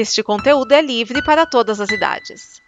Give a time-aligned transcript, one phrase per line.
[0.00, 2.62] Este conteúdo é livre para todas as idades.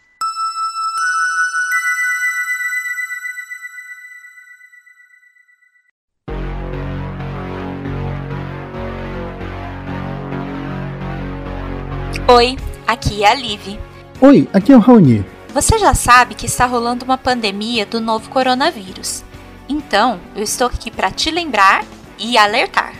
[12.27, 13.79] Oi, aqui é a Liv.
[14.21, 15.25] Oi, aqui é o Raoni.
[15.55, 19.23] Você já sabe que está rolando uma pandemia do novo coronavírus.
[19.69, 21.85] Então, eu estou aqui para te lembrar
[22.19, 22.95] e alertar.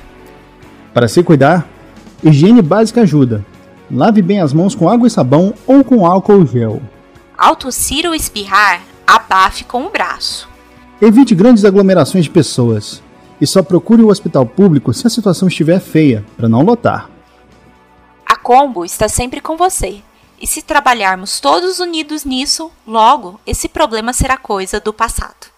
[0.95, 1.67] Para se cuidar,
[2.23, 3.45] higiene básica ajuda.
[3.91, 6.81] Lave bem as mãos com água e sabão ou com álcool gel.
[7.37, 10.49] Ao tossir ou espirrar, abafe com o braço.
[11.03, 13.03] Evite grandes aglomerações de pessoas.
[13.41, 17.11] E só procure o hospital público se a situação estiver feia, para não lotar.
[18.25, 20.03] A Combo está sempre com você.
[20.41, 25.50] E se trabalharmos todos unidos nisso, logo esse problema será coisa do passado.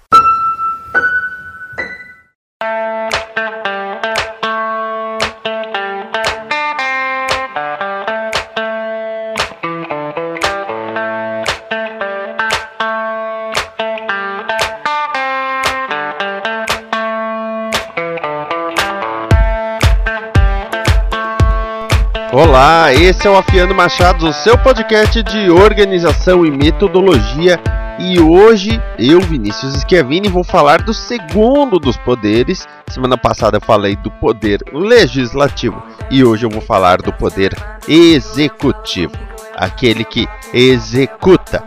[22.62, 27.58] Olá, esse é o Afiano Machado, o seu podcast de organização e metodologia.
[27.98, 32.64] E hoje eu, Vinícius Schiavini, vou falar do segundo dos poderes.
[32.88, 37.52] Semana passada eu falei do poder legislativo e hoje eu vou falar do poder
[37.88, 39.18] executivo,
[39.56, 41.64] aquele que executa.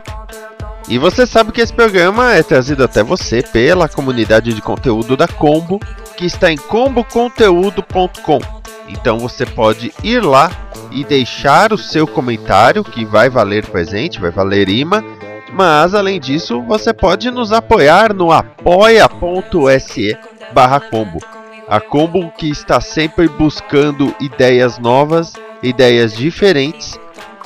[0.87, 5.27] E você sabe que esse programa é trazido até você pela comunidade de conteúdo da
[5.27, 5.77] Combo,
[6.15, 8.63] que está em comboconteúdo.com.
[8.87, 10.51] Então você pode ir lá
[10.91, 15.03] e deixar o seu comentário, que vai valer presente, vai valer imã.
[15.51, 20.17] Mas além disso, você pode nos apoiar no apoia.se
[20.53, 21.19] barra combo.
[21.67, 26.99] A Combo que está sempre buscando ideias novas, ideias diferentes.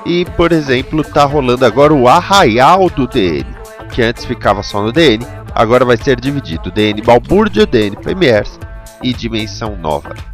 [0.05, 3.45] E, por exemplo, está rolando agora o Arraial do DN,
[3.93, 8.59] que antes ficava só no DN, agora vai ser dividido DN Balbúrdia, DN Premiers
[9.01, 10.28] e Dimensão Nova.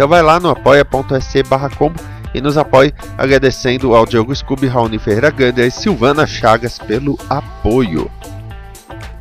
[0.00, 2.00] Então vai lá no apoia.se barra combo
[2.32, 8.10] e nos apoie agradecendo ao Diogo Scooby, Raoni Ferreira Gandra e Silvana Chagas pelo apoio.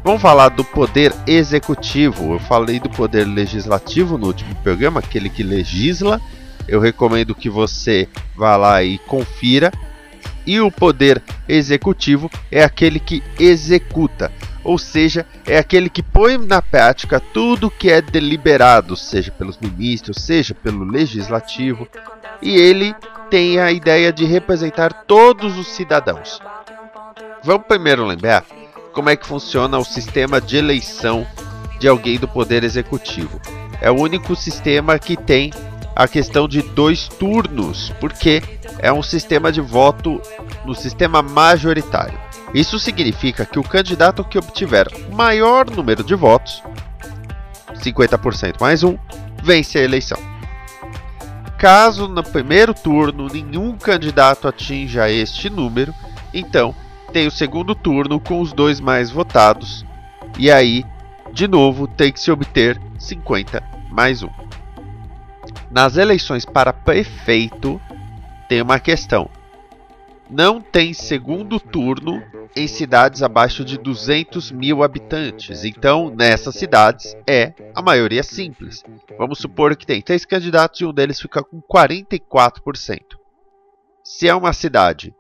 [0.05, 2.35] Vamos falar do poder executivo.
[2.35, 6.21] Eu falei do poder legislativo no último programa, aquele que legisla.
[6.65, 9.73] Eu recomendo que você vá lá e confira.
[10.47, 14.31] E o poder executivo é aquele que executa
[14.63, 20.21] ou seja, é aquele que põe na prática tudo que é deliberado, seja pelos ministros,
[20.21, 21.87] seja pelo legislativo,
[22.41, 22.95] e ele
[23.29, 26.39] tem a ideia de representar todos os cidadãos.
[27.43, 28.43] Vamos primeiro lembrar
[28.93, 31.25] como é que funciona o sistema de eleição
[31.79, 33.39] de alguém do poder executivo.
[33.81, 35.51] É o único sistema que tem
[35.95, 38.41] a questão de dois turnos, porque
[38.79, 40.21] é um sistema de voto
[40.65, 42.17] no sistema majoritário.
[42.53, 46.63] Isso significa que o candidato que obtiver maior número de votos,
[47.75, 48.97] 50% mais um,
[49.43, 50.17] vence a eleição.
[51.57, 55.93] Caso no primeiro turno nenhum candidato atinja este número,
[56.33, 56.73] então
[57.13, 59.85] tem o segundo turno com os dois mais votados,
[60.37, 60.85] e aí,
[61.33, 63.61] de novo, tem que se obter 50
[63.91, 64.29] mais um.
[65.69, 67.79] Nas eleições para prefeito,
[68.47, 69.29] tem uma questão
[70.29, 72.21] não tem segundo turno
[72.55, 75.63] em cidades abaixo de 200 mil habitantes.
[75.63, 78.83] Então, nessas cidades, é a maioria simples.
[79.17, 83.01] Vamos supor que tem três candidatos e um deles fica com 44%.
[84.03, 85.13] Se é uma cidade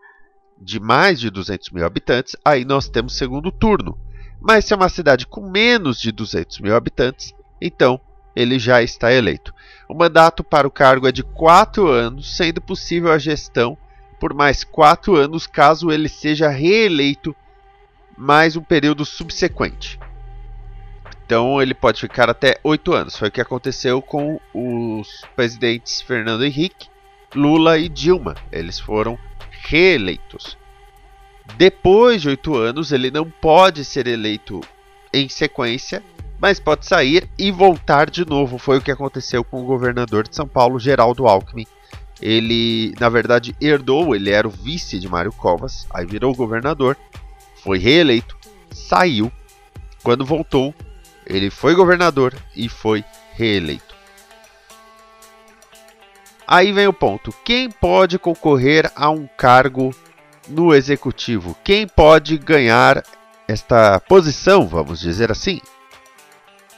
[0.61, 3.97] de mais de 200 mil habitantes, aí nós temos segundo turno.
[4.41, 7.99] Mas se é uma cidade com menos de 200 mil habitantes, então
[8.35, 9.53] ele já está eleito.
[9.87, 13.77] O mandato para o cargo é de quatro anos, sendo possível a gestão
[14.19, 17.35] por mais quatro anos, caso ele seja reeleito
[18.17, 19.97] mais um período subsequente.
[21.25, 23.15] Então ele pode ficar até oito anos.
[23.15, 26.89] Foi o que aconteceu com os presidentes Fernando Henrique,
[27.33, 28.35] Lula e Dilma.
[28.51, 29.17] Eles foram
[29.67, 30.57] reeleitos.
[31.55, 34.59] Depois de oito anos, ele não pode ser eleito
[35.13, 36.03] em sequência,
[36.39, 38.57] mas pode sair e voltar de novo.
[38.57, 41.67] Foi o que aconteceu com o governador de São Paulo, Geraldo Alckmin,
[42.21, 46.97] ele, na verdade, herdou, ele era o vice de Mário Covas, aí virou governador,
[47.63, 48.37] foi reeleito,
[48.71, 49.31] saiu.
[50.03, 50.73] Quando voltou,
[51.25, 53.95] ele foi governador e foi reeleito.
[56.47, 59.93] Aí vem o ponto: quem pode concorrer a um cargo
[60.47, 61.55] no executivo?
[61.63, 63.03] Quem pode ganhar
[63.47, 65.61] esta posição, vamos dizer assim?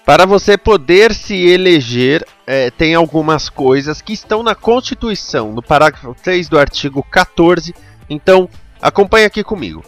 [0.06, 6.16] Para você poder se eleger, é, tem algumas coisas que estão na Constituição, no parágrafo
[6.24, 7.74] 3 do artigo 14.
[8.10, 8.50] Então,
[8.82, 9.84] acompanhe aqui comigo.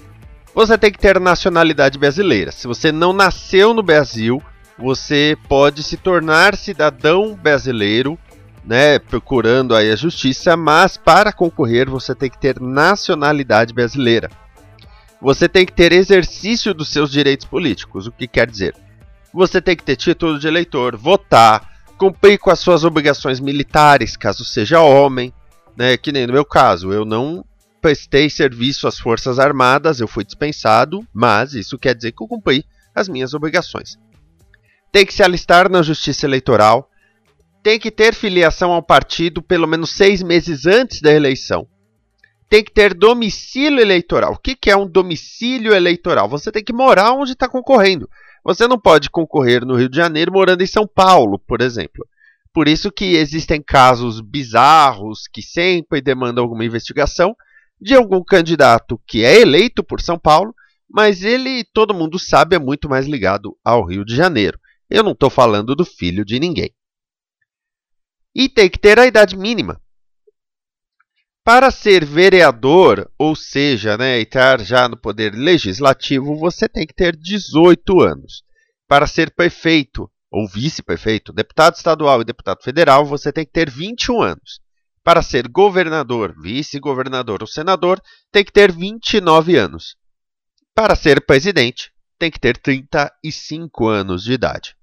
[0.54, 2.52] Você tem que ter nacionalidade brasileira.
[2.52, 4.42] Se você não nasceu no Brasil,
[4.78, 8.18] você pode se tornar cidadão brasileiro,
[8.64, 14.30] né, procurando aí a justiça, mas para concorrer você tem que ter nacionalidade brasileira.
[15.20, 18.76] Você tem que ter exercício dos seus direitos políticos, o que quer dizer?
[19.34, 24.46] Você tem que ter título de eleitor, votar, cumprir com as suas obrigações militares, caso
[24.46, 25.34] seja homem,
[25.76, 27.44] né, que nem no meu caso, eu não
[27.82, 32.64] prestei serviço às Forças Armadas, eu fui dispensado, mas isso quer dizer que eu cumpri
[32.94, 33.98] as minhas obrigações.
[34.92, 36.90] Tem que se alistar na Justiça Eleitoral,
[37.64, 41.68] tem que ter filiação ao partido pelo menos seis meses antes da eleição.
[42.48, 44.34] Tem que ter domicílio eleitoral.
[44.34, 46.30] O que é um domicílio eleitoral?
[46.30, 48.08] Você tem que morar onde está concorrendo.
[48.44, 52.06] Você não pode concorrer no Rio de Janeiro morando em São Paulo, por exemplo.
[52.54, 57.36] Por isso que existem casos bizarros que sempre demandam alguma investigação
[57.80, 60.54] de algum candidato que é eleito por São Paulo,
[60.90, 64.60] mas ele, todo mundo sabe, é muito mais ligado ao Rio de Janeiro.
[64.90, 66.72] Eu não estou falando do filho de ninguém.
[68.36, 69.82] E tem que ter a idade mínima.
[71.46, 77.18] Para ser vereador, ou seja, né, entrar já no poder legislativo, você tem que ter
[77.18, 78.44] 18 anos.
[78.88, 84.22] Para ser prefeito ou vice-prefeito, deputado estadual e deputado federal, você tem que ter 21
[84.22, 84.62] anos.
[85.04, 88.02] Para ser governador, vice-governador ou senador,
[88.32, 89.98] tem que ter 29 anos.
[90.74, 94.78] Para ser presidente, tem que ter 35 anos de idade.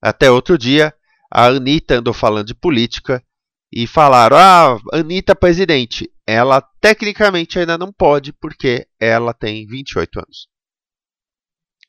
[0.00, 0.94] Até outro dia,
[1.30, 3.22] a Anitta andou falando de política
[3.72, 6.10] e falaram: Ah, Anitta presidente.
[6.26, 10.48] Ela tecnicamente ainda não pode porque ela tem 28 anos.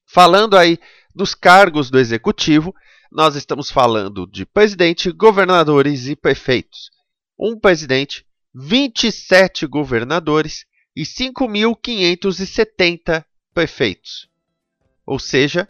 [0.08, 0.80] Falando aí
[1.14, 2.74] dos cargos do executivo,
[3.12, 6.94] nós estamos falando de presidente, governadores e prefeitos
[7.38, 10.66] um presidente, 27 governadores
[10.96, 14.30] e 5.570 prefeitos.
[15.06, 15.68] Ou seja,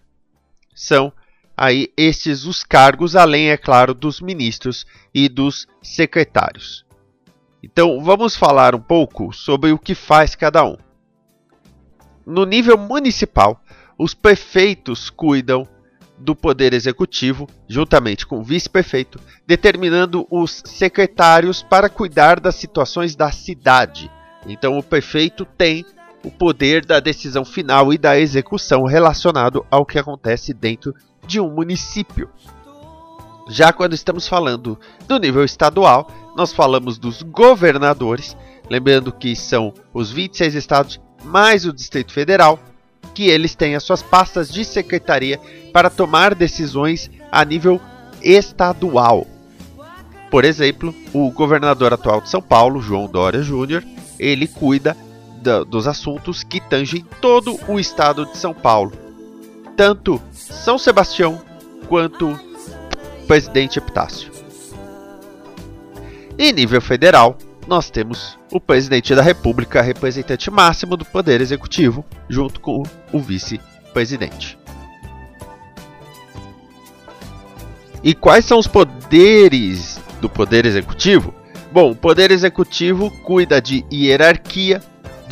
[0.75, 1.11] são
[1.55, 6.85] aí estes os cargos, além, é claro, dos ministros e dos secretários.
[7.61, 10.75] Então, vamos falar um pouco sobre o que faz cada um.
[12.25, 13.61] No nível municipal,
[13.97, 15.67] os prefeitos cuidam
[16.17, 23.31] do Poder Executivo, juntamente com o vice-prefeito, determinando os secretários para cuidar das situações da
[23.31, 24.09] cidade.
[24.47, 25.85] Então, o prefeito tem
[26.23, 30.93] o poder da decisão final e da execução relacionado ao que acontece dentro
[31.27, 32.29] de um município.
[33.49, 38.37] Já quando estamos falando do nível estadual, nós falamos dos governadores,
[38.69, 42.57] lembrando que são os 26 estados mais o Distrito Federal,
[43.13, 45.39] que eles têm as suas pastas de secretaria
[45.71, 47.79] para tomar decisões a nível
[48.21, 49.27] estadual.
[50.31, 53.83] Por exemplo, o governador atual de São Paulo, João Dória Júnior,
[54.17, 54.97] ele cuida
[55.43, 58.93] da, dos assuntos que tangem todo o estado de São Paulo,
[59.77, 61.39] tanto São Sebastião
[61.87, 62.39] quanto
[63.27, 64.31] Presidente Epitácio.
[66.39, 67.37] Em nível federal,
[67.67, 74.57] nós temos o presidente da República, representante máximo do Poder Executivo, junto com o vice-presidente.
[78.03, 81.33] E quais são os poderes do Poder Executivo?
[81.71, 84.81] Bom, o Poder Executivo cuida de hierarquia,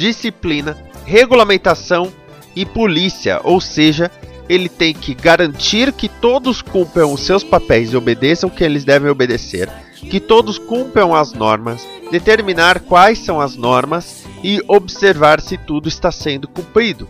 [0.02, 2.12] disciplina, regulamentação
[2.56, 4.10] e polícia, ou seja,
[4.50, 8.84] ele tem que garantir que todos cumpram os seus papéis e obedeçam o que eles
[8.84, 15.56] devem obedecer, que todos cumpram as normas, determinar quais são as normas e observar se
[15.56, 17.08] tudo está sendo cumprido.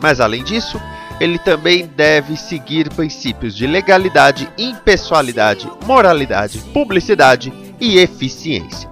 [0.00, 0.82] Mas além disso,
[1.20, 8.90] ele também deve seguir princípios de legalidade, impessoalidade, moralidade, publicidade e eficiência.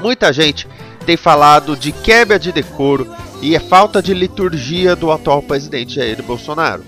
[0.00, 0.66] Muita gente
[1.02, 3.06] tem falado de quebra de decoro
[3.40, 6.84] e a falta de liturgia do atual presidente Jair Bolsonaro.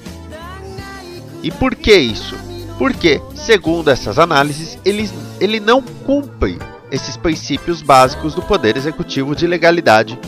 [1.42, 2.36] E por que isso?
[2.78, 6.58] Porque, segundo essas análises, ele, ele não cumpre
[6.90, 10.18] esses princípios básicos do poder executivo de legalidade,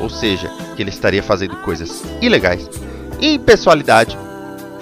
[0.00, 2.68] ou seja, que ele estaria fazendo coisas ilegais,
[3.20, 4.18] impessoalidade,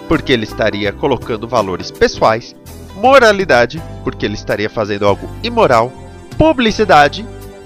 [0.09, 2.55] porque ele estaria colocando valores pessoais,
[2.97, 5.93] moralidade, porque ele estaria fazendo algo imoral,
[6.39, 7.25] publicidade,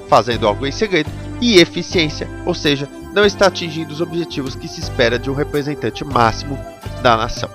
[0.08, 1.10] fazendo algo em segredo,
[1.40, 6.04] e eficiência, ou seja, não está atingindo os objetivos que se espera de um representante
[6.04, 6.58] máximo
[7.02, 7.50] da nação.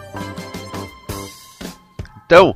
[2.26, 2.56] Então,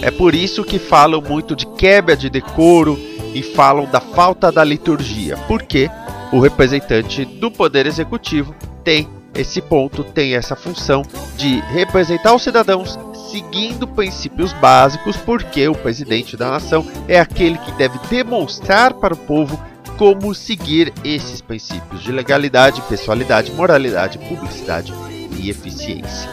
[0.00, 2.98] é por isso que falam muito de quebra de decoro
[3.34, 5.90] e falam da falta da liturgia, porque
[6.32, 8.54] o representante do Poder Executivo
[8.84, 11.02] tem esse ponto tem essa função
[11.36, 12.98] de representar os cidadãos
[13.30, 19.16] seguindo princípios básicos, porque o presidente da nação é aquele que deve demonstrar para o
[19.16, 19.60] povo
[19.96, 24.92] como seguir esses princípios de legalidade, pessoalidade, moralidade, publicidade
[25.38, 26.28] e eficiência.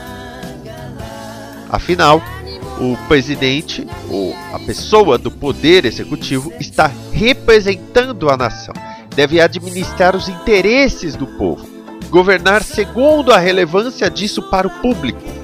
[1.69, 2.21] Afinal,
[2.79, 8.73] o presidente, ou a pessoa do poder executivo, está representando a nação.
[9.15, 11.67] Deve administrar os interesses do povo,
[12.09, 15.36] governar segundo a relevância disso para o público.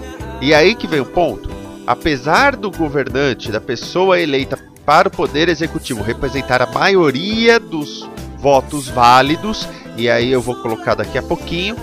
[0.43, 1.49] E aí que vem o ponto.
[1.87, 8.09] Apesar do governante, da pessoa eleita para o poder executivo representar a maioria dos
[8.39, 11.77] votos válidos, e aí eu vou colocar daqui a pouquinho,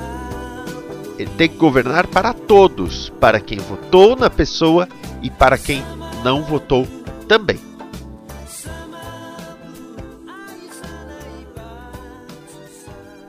[1.18, 4.86] ele tem que governar para todos, para quem votou na pessoa
[5.22, 5.82] e para quem
[6.22, 6.86] não votou
[7.26, 7.58] também.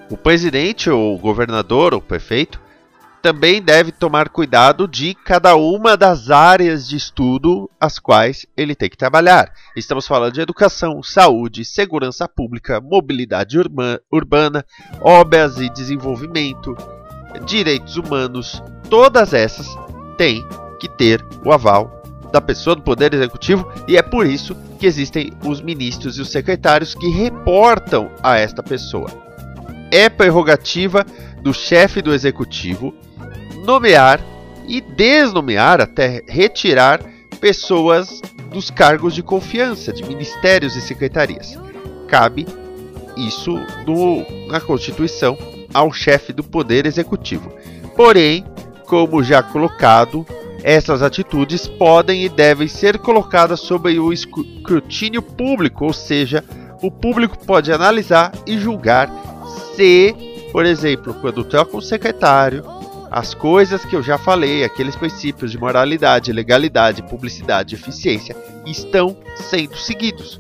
[0.10, 2.60] O presidente, ou o governador, ou prefeito,
[3.22, 8.90] também deve tomar cuidado de cada uma das áreas de estudo as quais ele tem
[8.90, 9.52] que trabalhar.
[9.76, 13.58] Estamos falando de educação, saúde, segurança pública, mobilidade
[14.12, 14.66] urbana,
[15.00, 16.76] obras e desenvolvimento,
[17.46, 19.68] direitos humanos, todas essas
[20.18, 20.46] têm
[20.80, 22.02] que ter o aval
[22.32, 26.32] da pessoa do Poder Executivo e é por isso que existem os ministros e os
[26.32, 29.10] secretários que reportam a esta pessoa.
[29.92, 31.06] É prerrogativa
[31.42, 32.94] do chefe do Executivo
[33.64, 34.20] nomear
[34.68, 37.02] e desnomear, até retirar
[37.40, 41.58] pessoas dos cargos de confiança de ministérios e secretarias.
[42.08, 42.46] Cabe
[43.18, 43.54] isso
[43.86, 45.38] no, na Constituição
[45.74, 47.52] ao chefe do Poder Executivo.
[47.96, 48.46] Porém,
[48.86, 50.26] como já colocado,
[50.64, 56.44] essas atitudes podem e devem ser colocadas sob o escrutínio público, ou seja,
[56.82, 59.10] o público pode analisar e julgar
[59.76, 60.14] se,
[60.52, 62.64] por exemplo, quando troca um secretário,
[63.12, 68.34] as coisas que eu já falei, aqueles princípios de moralidade, legalidade, publicidade e eficiência,
[68.66, 70.40] estão sendo seguidos.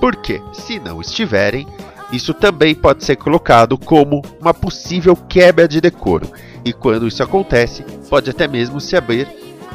[0.00, 1.66] Porque, se não estiverem,
[2.10, 6.26] isso também pode ser colocado como uma possível quebra de decoro.
[6.64, 9.28] E quando isso acontece, pode até mesmo se abrir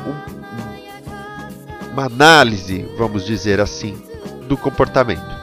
[0.08, 3.96] um, uma análise, vamos dizer assim,
[4.48, 5.39] do comportamento.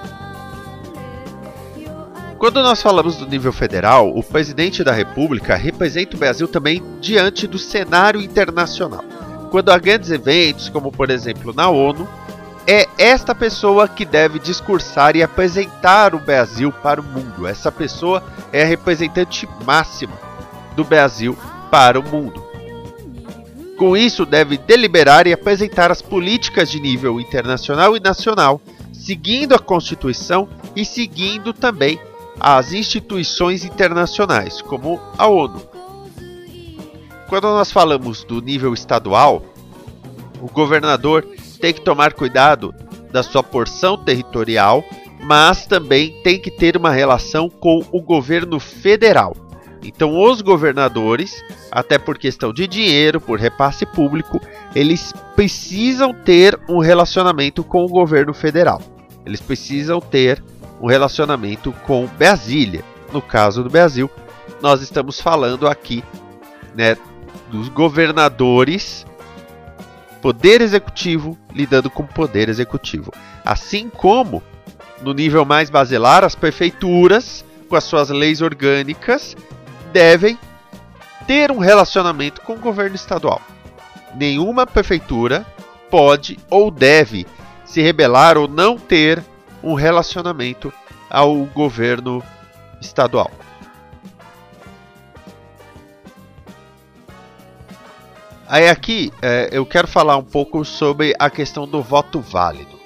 [2.38, 7.46] Quando nós falamos do nível federal, o presidente da República representa o Brasil também diante
[7.46, 9.02] do cenário internacional.
[9.50, 12.06] Quando há grandes eventos, como por exemplo na ONU,
[12.66, 17.46] é esta pessoa que deve discursar e apresentar o Brasil para o mundo.
[17.46, 20.18] Essa pessoa é a representante máxima
[20.74, 21.34] do Brasil
[21.70, 22.44] para o mundo.
[23.78, 28.60] Com isso, deve deliberar e apresentar as políticas de nível internacional e nacional,
[28.92, 31.98] seguindo a Constituição e seguindo também
[32.40, 35.62] às instituições internacionais, como a ONU.
[37.28, 39.42] Quando nós falamos do nível estadual,
[40.40, 41.26] o governador
[41.60, 42.74] tem que tomar cuidado
[43.10, 44.84] da sua porção territorial,
[45.22, 49.34] mas também tem que ter uma relação com o governo federal.
[49.82, 54.40] Então, os governadores, até por questão de dinheiro, por repasse público,
[54.74, 58.80] eles precisam ter um relacionamento com o governo federal.
[59.24, 60.42] Eles precisam ter
[60.80, 62.84] um relacionamento com Brasília.
[63.12, 64.10] No caso do Brasil,
[64.60, 66.02] nós estamos falando aqui
[66.74, 66.96] né,
[67.50, 69.06] dos governadores,
[70.20, 73.12] poder executivo lidando com poder executivo.
[73.44, 74.42] Assim como,
[75.00, 79.36] no nível mais basilar, as prefeituras, com as suas leis orgânicas,
[79.92, 80.38] devem
[81.26, 83.40] ter um relacionamento com o governo estadual.
[84.14, 85.44] Nenhuma prefeitura
[85.90, 87.26] pode ou deve
[87.64, 89.22] se rebelar ou não ter
[89.66, 90.72] um relacionamento
[91.10, 92.22] ao governo
[92.80, 93.32] estadual.
[98.46, 102.78] Aí aqui é, eu quero falar um pouco sobre a questão do voto válido.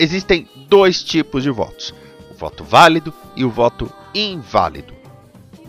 [0.00, 1.94] Existem dois tipos de votos:
[2.28, 4.92] o voto válido e o voto inválido.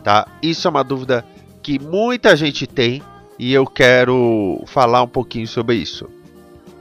[0.03, 0.27] Tá?
[0.41, 1.23] Isso é uma dúvida
[1.61, 3.03] que muita gente tem
[3.37, 6.09] e eu quero falar um pouquinho sobre isso.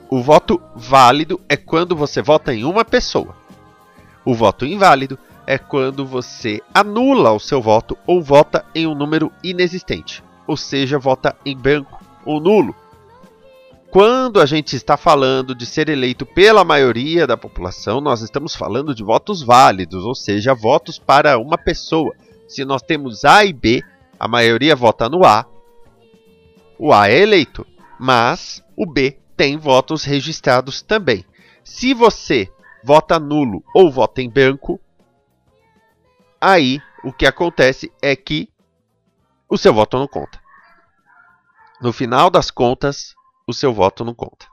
[0.08, 3.39] O voto válido é quando você vota em uma pessoa.
[4.30, 9.32] O voto inválido é quando você anula o seu voto ou vota em um número
[9.42, 12.72] inexistente, ou seja, vota em branco ou nulo.
[13.90, 18.94] Quando a gente está falando de ser eleito pela maioria da população, nós estamos falando
[18.94, 22.14] de votos válidos, ou seja, votos para uma pessoa.
[22.46, 23.82] Se nós temos A e B,
[24.16, 25.44] a maioria vota no A,
[26.78, 27.66] o A é eleito,
[27.98, 31.24] mas o B tem votos registrados também.
[31.64, 32.48] Se você
[32.82, 34.80] vota nulo ou vota em branco,
[36.40, 38.48] aí o que acontece é que
[39.48, 40.40] o seu voto não conta.
[41.80, 43.14] No final das contas,
[43.46, 44.46] o seu voto não conta.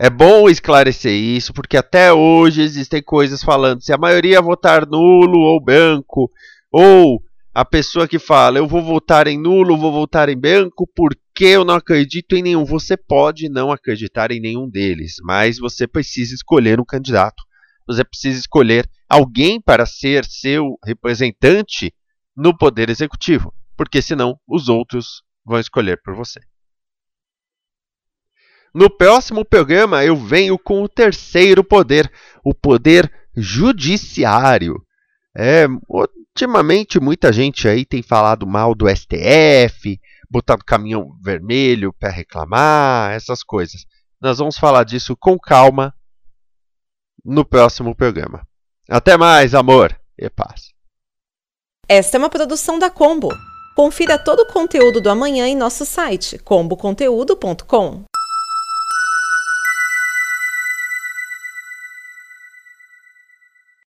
[0.00, 5.38] É bom esclarecer isso, porque até hoje existem coisas falando se a maioria votar nulo
[5.38, 6.30] ou branco,
[6.70, 7.22] ou
[7.54, 11.64] a pessoa que fala eu vou votar em nulo, vou votar em branco porque eu
[11.64, 12.64] não acredito em nenhum.
[12.64, 17.42] Você pode não acreditar em nenhum deles, mas você precisa escolher um candidato.
[17.86, 21.92] Você precisa escolher alguém para ser seu representante
[22.36, 26.40] no poder executivo, porque senão os outros vão escolher por você.
[28.74, 32.12] No próximo programa eu venho com o terceiro poder,
[32.44, 34.76] o poder judiciário.
[35.36, 35.66] É,
[36.38, 43.42] ultimamente muita gente aí tem falado mal do STF, botado caminhão vermelho para reclamar, essas
[43.42, 43.84] coisas.
[44.20, 45.92] Nós vamos falar disso com calma
[47.24, 48.46] no próximo programa.
[48.88, 50.72] Até mais, amor e paz.
[51.88, 53.30] Esta é uma produção da Combo.
[53.74, 58.04] Confira todo o conteúdo do amanhã em nosso site comboconteúdo.com.